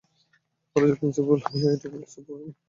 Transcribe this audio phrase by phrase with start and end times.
[0.75, 2.53] কলেজের প্রিন্সিপাল হয়েও এটুকু কাজ করতে পারবে না।